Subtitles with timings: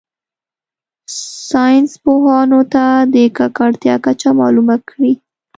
[1.49, 5.13] ساینس پوهانو ته د ککړتیا کچه معلومه کړي.